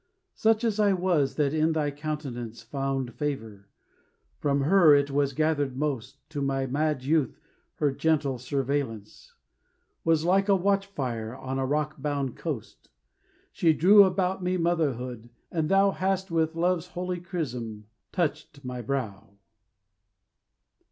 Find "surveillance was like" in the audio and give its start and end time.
8.39-10.49